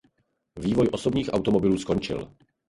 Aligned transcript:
Vývoj 0.59 0.89
osobních 0.91 1.33
automobilů 1.33 1.77
skončil. 1.77 2.31